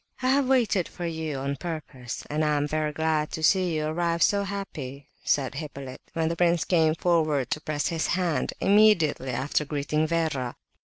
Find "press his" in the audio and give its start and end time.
7.61-8.07